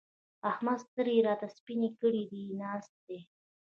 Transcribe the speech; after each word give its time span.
احمد 0.49 0.77
سترګې 0.85 1.21
راته 1.27 1.47
سپينې 1.55 1.89
کړې 1.99 2.23
دي؛ 2.31 2.43
ناست 2.61 2.93
دی. 3.07 3.19